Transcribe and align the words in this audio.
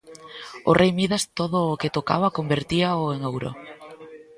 O 0.69 0.71
rei 0.79 0.91
Midas 0.99 1.23
todo 1.39 1.59
o 1.73 1.79
que 1.81 1.93
tocaba 1.97 2.35
convertíao 2.37 3.01
en 3.15 3.19
ouro. 3.31 3.51